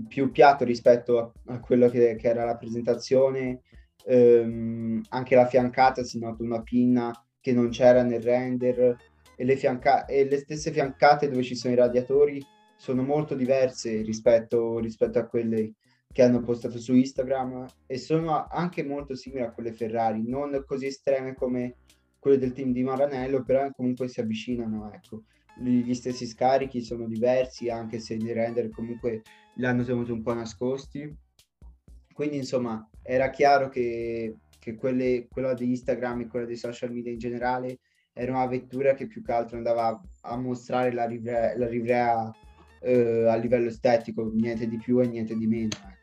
[0.08, 3.62] più piatto rispetto a, a quello che, che, era la presentazione,
[4.06, 8.96] ehm, anche la fiancata si nota una pinna che non c'era nel render
[9.36, 12.44] e le, fianca- e le stesse fiancate dove ci sono i radiatori
[12.78, 15.74] sono molto diverse rispetto, rispetto a quelle
[16.12, 20.88] che hanno postato su Instagram e sono anche molto simili a quelle Ferrari, non così
[20.88, 21.76] estreme come
[22.20, 25.24] quelle del team di Maranello, però comunque si avvicinano, ecco.
[25.60, 29.22] Gli stessi scarichi sono diversi, anche se nei render comunque
[29.56, 31.14] li hanno tenuti un po' nascosti.
[32.14, 37.12] quindi insomma era chiaro che, che quelle, quella di Instagram e quella dei social media
[37.12, 37.80] in generale
[38.14, 42.32] era una vettura che più che altro andava a mostrare la livrea, la livrea
[42.82, 45.70] eh, a livello estetico, niente di più e niente di meno.
[45.76, 46.01] ecco.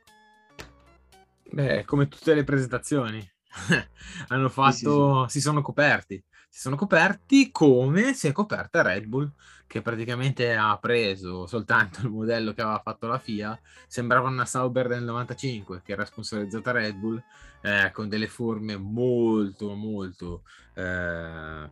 [1.51, 3.27] Beh, come tutte le presentazioni,
[4.29, 9.33] hanno fatto, sì, si sono coperti, si sono coperti come si è coperta Red Bull,
[9.67, 14.89] che praticamente ha preso soltanto il modello che aveva fatto la FIA, sembrava una Sauber
[14.89, 17.23] del 95, che era sponsorizzata Red Bull,
[17.63, 20.43] eh, con delle forme molto, molto
[20.75, 21.71] eh,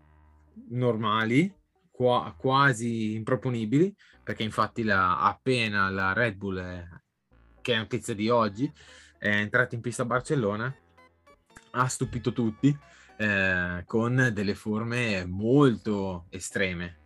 [0.71, 1.55] normali,
[1.91, 6.85] qua- quasi improponibili, perché infatti la, appena la Red Bull, è-
[7.61, 8.73] che è notizia di oggi,
[9.19, 10.75] è entrata in pista a Barcellona,
[11.73, 12.77] ha stupito tutti
[13.17, 16.99] eh, con delle forme molto estreme,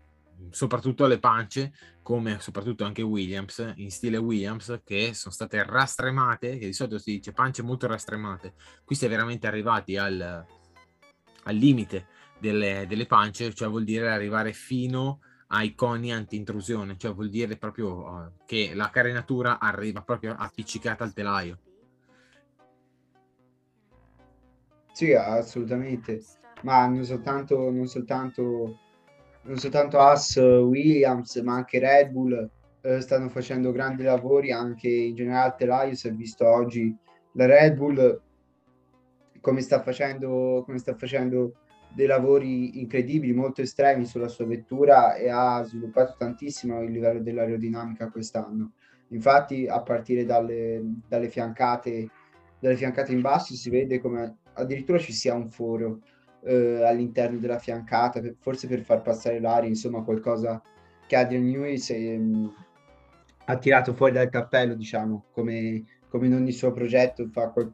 [0.50, 6.66] soprattutto alle pance, come soprattutto anche Williams, in stile Williams, che sono state rastremate, che
[6.66, 8.54] di solito si dice pance molto rastremate.
[8.84, 10.20] Qui si è veramente arrivati al,
[11.44, 12.06] al limite
[12.38, 18.24] delle, delle pance, cioè vuol dire arrivare fino ai coni anti-intrusione, cioè vuol dire proprio
[18.24, 21.58] eh, che la carenatura arriva proprio appiccicata al telaio.
[24.92, 26.22] Sì, assolutamente,
[26.62, 28.78] ma non soltanto, non soltanto,
[29.42, 32.50] non soltanto Haas, Williams, ma anche Red Bull
[32.82, 36.94] eh, stanno facendo grandi lavori, anche in generale al telaio si è visto oggi
[37.32, 38.20] la Red Bull
[39.40, 41.54] come sta facendo, come sta facendo
[41.92, 48.10] dei lavori incredibili, molto estremi sulla sua vettura e ha sviluppato tantissimo il livello dell'aerodinamica
[48.10, 48.72] quest'anno.
[49.08, 52.08] Infatti, a partire dalle, dalle fiancate,
[52.60, 56.00] dalle fiancate in basso si vede come addirittura ci sia un foro
[56.44, 60.62] eh, all'interno della fiancata, per, forse per far passare l'aria, insomma qualcosa
[61.06, 62.54] che Adrian Newey ehm,
[63.46, 67.72] ha tirato fuori dal cappello, diciamo, come, come in ogni suo progetto, fa quel,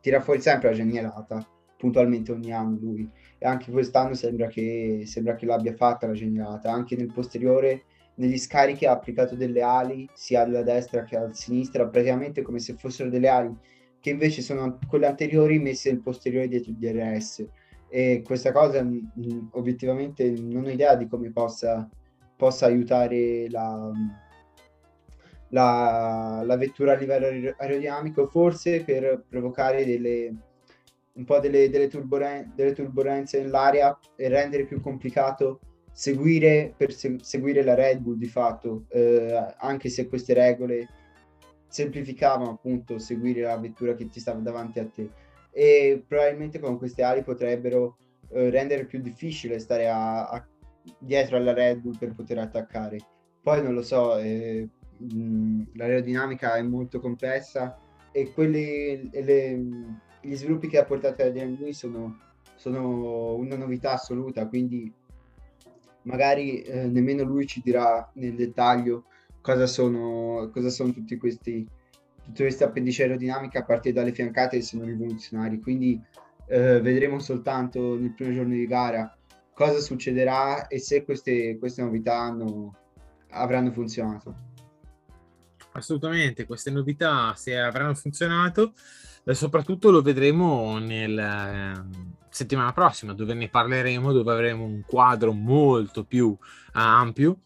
[0.00, 3.08] tira fuori sempre la genialata, puntualmente ogni anno lui.
[3.38, 8.38] E anche quest'anno sembra che, sembra che l'abbia fatta la genialata, anche nel posteriore negli
[8.38, 13.08] scarichi ha applicato delle ali sia alla destra che alla sinistra, praticamente come se fossero
[13.08, 13.54] delle ali
[14.00, 17.46] che invece sono quelle anteriori messe nel posteriore dietro il DRS
[17.88, 21.88] e questa cosa mh, obiettivamente non ho idea di come possa,
[22.36, 23.90] possa aiutare la,
[25.48, 30.34] la, la, vettura a livello aerodinamico forse per provocare delle,
[31.14, 35.60] un po' delle, delle, turbulen- delle turbulenze nell'aria e rendere più complicato
[35.92, 40.88] seguire per se- seguire la Red Bull di fatto eh, anche se queste regole
[41.70, 45.08] semplificavano appunto seguire la vettura che ti stava davanti a te
[45.52, 47.96] e probabilmente con queste ali potrebbero
[48.30, 50.46] eh, rendere più difficile stare a, a,
[50.98, 52.98] dietro alla Red Bull per poter attaccare.
[53.40, 57.78] Poi non lo so, eh, mh, l'aerodinamica è molto complessa
[58.12, 59.64] e quelli, le,
[60.20, 62.18] gli sviluppi che ha portato Adrian Newey sono,
[62.56, 64.92] sono una novità assoluta, quindi
[66.02, 69.04] magari eh, nemmeno lui ci dirà nel dettaglio
[69.40, 71.66] cosa sono, cosa sono tutti questi
[72.22, 76.00] tutte queste appendici aerodinamiche a partire dalle fiancate che sono rivoluzionari quindi
[76.46, 79.16] eh, vedremo soltanto nel primo giorno di gara
[79.60, 82.74] cosa succederà e se queste, queste novità hanno,
[83.32, 84.34] avranno funzionato.
[85.72, 88.72] Assolutamente queste novità se avranno funzionato
[89.22, 91.82] e soprattutto lo vedremo nella eh,
[92.30, 96.34] settimana prossima dove ne parleremo dove avremo un quadro molto più
[96.72, 97.40] ampio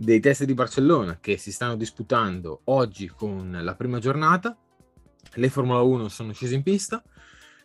[0.00, 4.56] dei test di Barcellona che si stanno disputando oggi con la prima giornata.
[5.34, 7.02] Le Formula 1 sono scese in pista,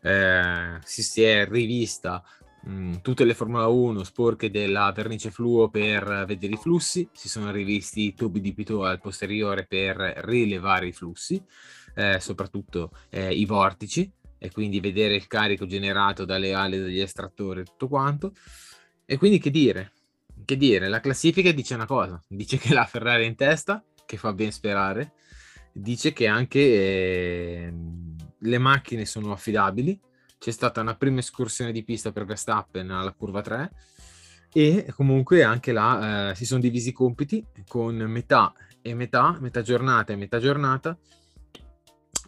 [0.01, 2.23] eh, si, si è rivista
[2.63, 7.51] mh, tutte le Formula 1 sporche della vernice fluo per vedere i flussi, si sono
[7.51, 11.41] rivisti i tubi di Pitot al posteriore per rilevare i flussi,
[11.93, 17.61] eh, soprattutto eh, i vortici e quindi vedere il carico generato dalle ali degli estrattori
[17.61, 18.33] e tutto quanto.
[19.05, 19.91] E quindi che dire,
[20.45, 24.17] che dire, la classifica dice una cosa, dice che la Ferrari è in testa, che
[24.17, 25.13] fa ben sperare,
[25.71, 27.73] dice che anche eh,
[28.37, 29.99] le macchine sono affidabili,
[30.37, 33.71] c'è stata una prima escursione di pista per Verstappen alla curva 3
[34.51, 39.61] e comunque anche là eh, si sono divisi i compiti con metà e metà, metà
[39.61, 40.97] giornata e metà giornata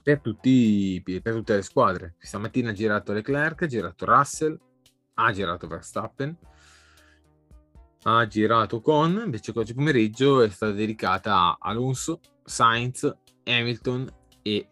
[0.01, 2.15] per, tutti, per tutte le squadre.
[2.17, 4.57] Stamattina ha girato Leclerc, ha girato Russell,
[5.15, 6.37] ha girato Verstappen,
[8.07, 13.11] ha girato con, invece oggi pomeriggio è stata dedicata a Alonso, Sainz,
[13.43, 14.07] Hamilton
[14.43, 14.67] e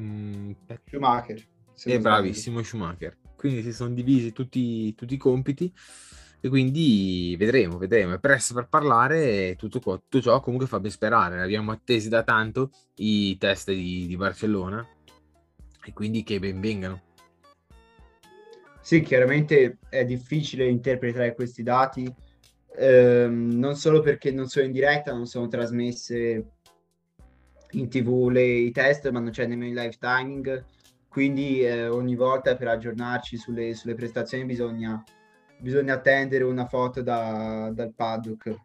[0.00, 0.50] mm,
[0.86, 1.46] Schumacher.
[1.84, 3.16] È bravissimo Schumacher.
[3.36, 5.72] Quindi si sono divisi tutti, tutti i compiti
[6.40, 8.14] E quindi vedremo, vedremo.
[8.14, 9.54] È presto per parlare.
[9.56, 11.40] Tutto, tutto ciò comunque fa ben sperare.
[11.40, 14.86] Abbiamo attesi da tanto i test di, di Barcellona
[15.84, 17.02] e quindi che ben vengano.
[18.82, 22.12] Sì, chiaramente è difficile interpretare questi dati,
[22.76, 26.52] ehm, non solo perché non sono in diretta, non sono trasmesse
[27.72, 30.64] in tv le, i test, ma non c'è nemmeno il live timing,
[31.08, 35.02] quindi eh, ogni volta per aggiornarci sulle, sulle prestazioni bisogna,
[35.58, 38.56] bisogna, attendere una foto da, dal paddock.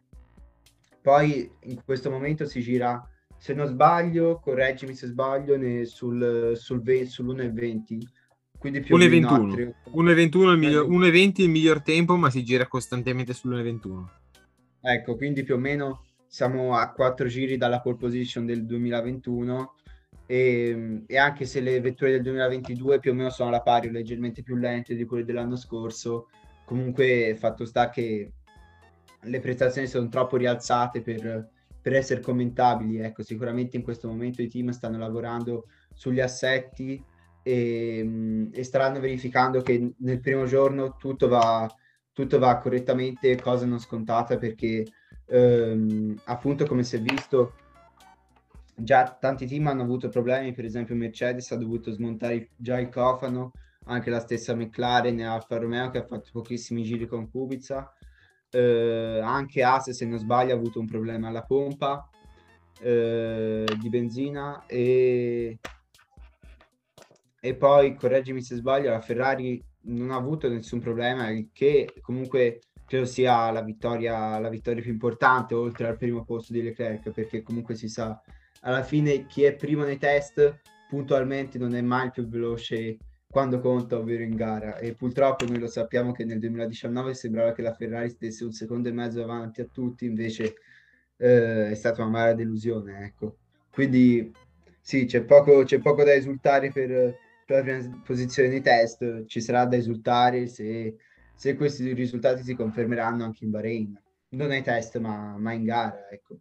[1.02, 3.00] Poi in questo momento si gira,
[3.36, 7.98] se non sbaglio, correggimi se sbaglio, ne, sul, sul, sull'1.20
[8.70, 9.72] quindi più 1,21.
[9.94, 14.04] 1,21 il miglior, 1,20 il miglior tempo, ma si gira costantemente sull'1,21.
[14.80, 19.74] Ecco, quindi più o meno siamo a quattro giri dalla pole position del 2021
[20.26, 23.90] e, e, anche se le vetture del 2022 più o meno sono alla pari o
[23.92, 26.28] leggermente più lente di quelle dell'anno scorso,
[26.64, 28.32] comunque fatto sta che
[29.20, 31.48] le prestazioni sono troppo rialzate per,
[31.80, 32.98] per essere commentabili.
[32.98, 37.02] Ecco, sicuramente in questo momento i team stanno lavorando sugli assetti
[37.46, 41.72] e, e staranno verificando che nel primo giorno tutto va,
[42.12, 44.84] tutto va correttamente, cosa non scontata perché
[45.26, 47.54] ehm, appunto come si è visto
[48.74, 53.52] già tanti team hanno avuto problemi, per esempio Mercedes ha dovuto smontare già il cofano,
[53.84, 57.92] anche la stessa McLaren e Alfa Romeo che ha fatto pochissimi giri con Kubica,
[58.50, 62.10] eh, anche Ace se non sbaglio ha avuto un problema alla pompa
[62.80, 65.60] eh, di benzina e
[67.46, 72.60] e poi, correggimi se sbaglio, la Ferrari non ha avuto nessun problema, il che comunque
[72.84, 77.42] credo sia la vittoria, la vittoria più importante oltre al primo posto di Leclerc, perché
[77.42, 78.20] comunque si sa,
[78.62, 82.96] alla fine chi è primo nei test puntualmente non è mai il più veloce
[83.30, 84.78] quando conta, ovvero in gara.
[84.78, 88.88] E purtroppo noi lo sappiamo che nel 2019 sembrava che la Ferrari stesse un secondo
[88.88, 90.54] e mezzo avanti a tutti, invece
[91.16, 93.36] eh, è stata una mala delusione, ecco.
[93.70, 94.32] Quindi
[94.80, 99.40] sì, c'è poco, c'è poco da esultare per per la prima posizione di test ci
[99.40, 100.96] sarà da esultare se,
[101.34, 104.02] se, questi risultati si confermeranno anche in Bahrain.
[104.30, 106.40] Non ai test, ma, ma in gara, ecco.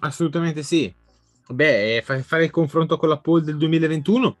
[0.00, 0.92] Assolutamente sì.
[1.48, 4.36] Beh, fare il confronto con la pole del 2021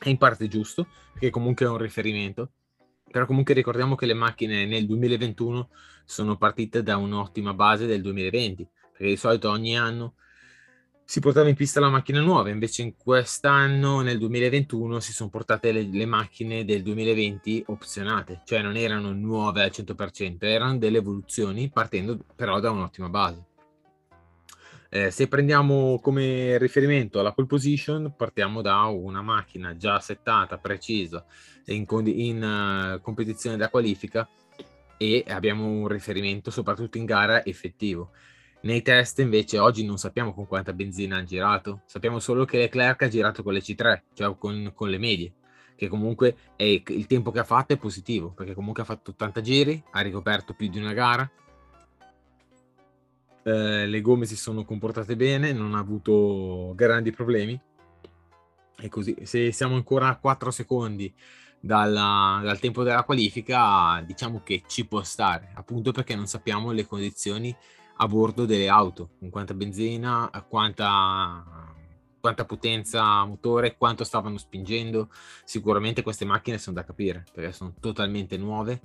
[0.00, 2.50] è in parte giusto, perché comunque è un riferimento.
[3.08, 5.70] Però comunque ricordiamo che le macchine nel 2021
[6.04, 10.16] sono partite da un'ottima base del 2020, perché di solito ogni anno
[11.06, 15.70] si portava in pista la macchina nuova, invece in quest'anno, nel 2021, si sono portate
[15.70, 21.70] le, le, macchine del 2020 opzionate, cioè non erano nuove al 100%, erano delle evoluzioni
[21.70, 23.44] partendo però da un'ottima base.
[24.88, 31.26] Eh, se prendiamo come riferimento la pole position, partiamo da una macchina già settata, precisa,
[31.66, 34.28] in, in uh, competizione da qualifica
[34.96, 38.12] e abbiamo un riferimento soprattutto in gara effettivo.
[38.64, 43.02] Nei test invece oggi non sappiamo con quanta benzina ha girato, sappiamo solo che Leclerc
[43.02, 45.34] ha girato con le C3, cioè con, con le medie,
[45.76, 49.40] che comunque è, il tempo che ha fatto è positivo, perché comunque ha fatto 80
[49.42, 51.30] giri, ha ricoperto più di una gara,
[53.42, 57.60] eh, le gomme si sono comportate bene, non ha avuto grandi problemi,
[58.78, 61.12] e così se siamo ancora a 4 secondi
[61.60, 66.86] dalla, dal tempo della qualifica, diciamo che ci può stare, appunto perché non sappiamo le
[66.86, 67.54] condizioni
[67.96, 71.72] a bordo delle auto, con quanta benzina, quanta,
[72.20, 75.08] quanta potenza motore, quanto stavano spingendo.
[75.44, 78.80] Sicuramente queste macchine sono da capire perché sono totalmente nuove,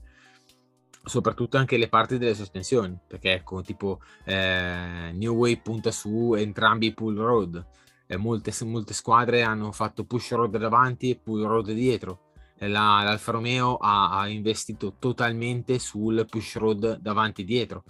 [1.04, 6.88] soprattutto anche le parti delle sospensioni, perché ecco, tipo eh, New Way punta su entrambi
[6.88, 7.66] i pull road.
[8.12, 12.28] Eh, molte, molte squadre hanno fatto push road davanti e pull road dietro.
[12.62, 17.84] La, L'Alfa Romeo ha, ha investito totalmente sul push road davanti e dietro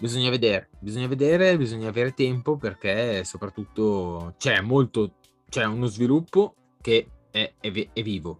[0.00, 5.16] bisogna vedere, bisogna vedere, bisogna avere tempo perché soprattutto c'è molto,
[5.48, 8.38] c'è uno sviluppo che è, è, è vivo,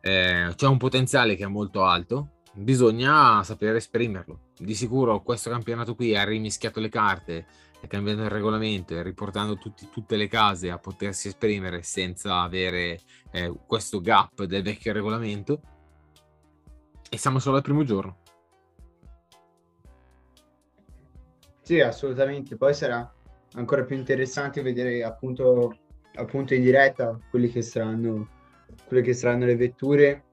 [0.00, 4.50] eh, c'è un potenziale che è molto alto, bisogna sapere esprimerlo.
[4.56, 7.46] Di sicuro questo campionato qui ha rimischiato le carte,
[7.80, 13.00] è cambiato il regolamento e riportando tutti, tutte le case a potersi esprimere senza avere
[13.32, 15.62] eh, questo gap del vecchio regolamento.
[17.08, 18.21] E siamo solo al primo giorno.
[21.62, 22.56] Sì, assolutamente.
[22.56, 23.08] Poi sarà
[23.54, 25.76] ancora più interessante vedere appunto,
[26.14, 28.28] appunto in diretta quelli che saranno,
[28.86, 30.24] quelle che saranno le vetture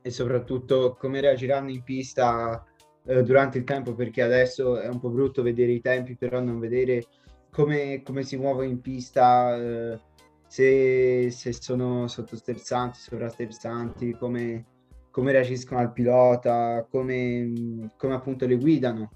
[0.00, 2.64] e soprattutto come reagiranno in pista
[3.04, 6.60] eh, durante il tempo, perché adesso è un po' brutto vedere i tempi, però non
[6.60, 7.04] vedere
[7.50, 10.00] come, come si muovono in pista, eh,
[10.46, 14.64] se, se sono sottosterzanti, sovrasterzanti, come
[15.10, 19.10] come reagiscono al pilota, come, come appunto le guidano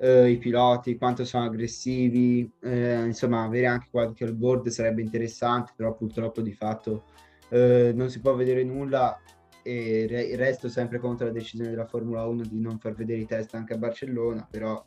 [0.00, 5.94] eh, i piloti, quanto sono aggressivi, eh, insomma avere anche qualche board sarebbe interessante, però
[5.94, 7.04] purtroppo di fatto
[7.50, 9.20] eh, non si può vedere nulla
[9.62, 13.26] e re- resto sempre contro la decisione della Formula 1 di non far vedere i
[13.26, 14.84] test anche a Barcellona, però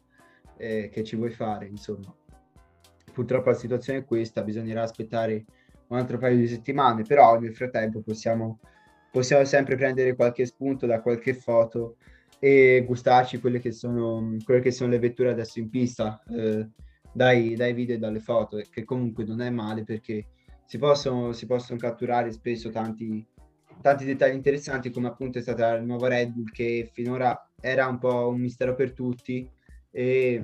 [0.57, 2.13] eh, che ci vuoi fare, insomma.
[3.11, 5.45] Purtroppo la situazione è questa, bisognerà aspettare
[5.87, 8.59] un altro paio di settimane, però nel frattempo possiamo,
[9.11, 11.97] possiamo sempre prendere qualche spunto da qualche foto
[12.43, 16.67] e gustarci quelle che sono, quelle che sono le vetture adesso in pista eh,
[17.13, 20.25] dai, dai, video e dalle foto, che comunque non è male perché
[20.65, 23.23] si possono, si possono catturare spesso tanti,
[23.79, 27.99] tanti dettagli interessanti come appunto è stata la nuova Red Bull che finora era un
[27.99, 29.47] po' un mistero per tutti
[29.91, 30.43] e,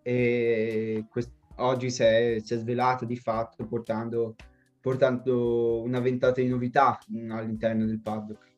[0.00, 4.34] e quest- oggi si è, si è svelato di fatto portando,
[4.80, 8.49] portando una ventata di novità all'interno del paddock.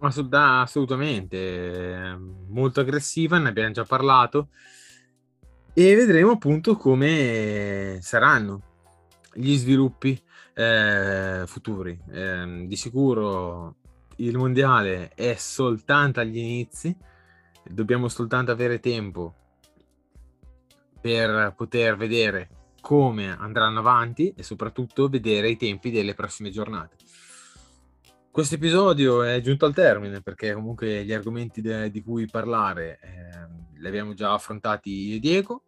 [0.00, 2.16] Assolutamente,
[2.48, 4.48] molto aggressiva, ne abbiamo già parlato
[5.72, 8.62] e vedremo appunto come saranno
[9.34, 10.20] gli sviluppi
[10.54, 11.98] eh, futuri.
[12.10, 13.76] Eh, di sicuro
[14.16, 16.96] il mondiale è soltanto agli inizi,
[17.68, 19.34] dobbiamo soltanto avere tempo
[21.00, 22.48] per poter vedere
[22.80, 26.96] come andranno avanti e soprattutto vedere i tempi delle prossime giornate.
[28.36, 33.80] Questo episodio è giunto al termine perché comunque gli argomenti de- di cui parlare eh,
[33.80, 35.62] li abbiamo già affrontati io e Diego.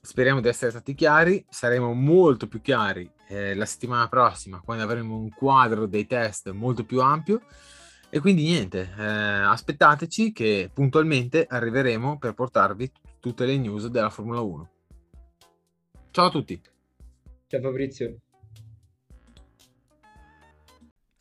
[0.00, 5.16] Speriamo di essere stati chiari, saremo molto più chiari eh, la settimana prossima quando avremo
[5.16, 7.42] un quadro dei test molto più ampio.
[8.10, 14.40] E quindi niente, eh, aspettateci che puntualmente arriveremo per portarvi tutte le news della Formula
[14.40, 14.70] 1.
[16.12, 16.62] Ciao a tutti.
[17.48, 18.20] Ciao Fabrizio.